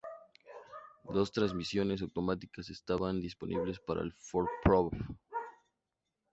[1.03, 4.97] Dos transmisiones automáticas estaban disponibles para el Ford Probe.